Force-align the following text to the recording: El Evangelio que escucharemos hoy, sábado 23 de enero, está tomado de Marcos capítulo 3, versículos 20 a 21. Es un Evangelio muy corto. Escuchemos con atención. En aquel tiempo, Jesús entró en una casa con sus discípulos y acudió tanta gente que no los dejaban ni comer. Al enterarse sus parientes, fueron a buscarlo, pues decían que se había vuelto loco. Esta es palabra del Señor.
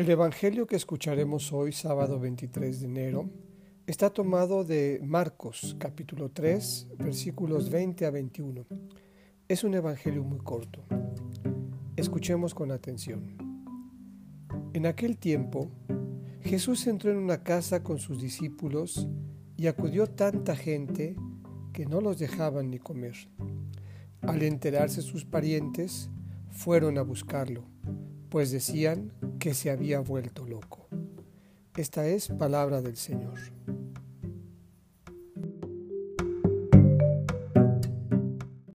El 0.00 0.08
Evangelio 0.08 0.66
que 0.66 0.76
escucharemos 0.76 1.52
hoy, 1.52 1.72
sábado 1.72 2.18
23 2.18 2.80
de 2.80 2.86
enero, 2.86 3.28
está 3.86 4.08
tomado 4.08 4.64
de 4.64 4.98
Marcos 5.04 5.76
capítulo 5.78 6.30
3, 6.30 6.88
versículos 6.96 7.68
20 7.68 8.06
a 8.06 8.10
21. 8.10 8.64
Es 9.46 9.62
un 9.62 9.74
Evangelio 9.74 10.24
muy 10.24 10.38
corto. 10.38 10.82
Escuchemos 11.96 12.54
con 12.54 12.70
atención. 12.70 13.36
En 14.72 14.86
aquel 14.86 15.18
tiempo, 15.18 15.70
Jesús 16.40 16.86
entró 16.86 17.10
en 17.10 17.18
una 17.18 17.42
casa 17.42 17.82
con 17.82 17.98
sus 17.98 18.22
discípulos 18.22 19.06
y 19.58 19.66
acudió 19.66 20.06
tanta 20.06 20.56
gente 20.56 21.14
que 21.74 21.84
no 21.84 22.00
los 22.00 22.18
dejaban 22.18 22.70
ni 22.70 22.78
comer. 22.78 23.16
Al 24.22 24.42
enterarse 24.44 25.02
sus 25.02 25.26
parientes, 25.26 26.08
fueron 26.48 26.96
a 26.96 27.02
buscarlo, 27.02 27.64
pues 28.30 28.50
decían 28.50 29.12
que 29.38 29.54
se 29.54 29.70
había 29.70 30.00
vuelto 30.00 30.46
loco. 30.46 30.88
Esta 31.76 32.06
es 32.06 32.28
palabra 32.28 32.80
del 32.80 32.96
Señor. 32.96 33.38